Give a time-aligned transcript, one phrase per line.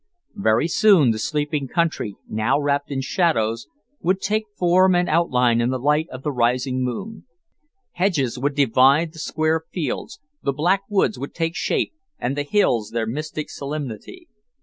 [0.41, 3.67] Very soon the sleeping country, now wrapped in shadows,
[4.01, 7.27] would take form and outline in the light of the rising moon;
[7.91, 12.89] hedges would divide the square fields, the black woods would take shape and the hills
[12.89, 14.27] their mystic solemnity.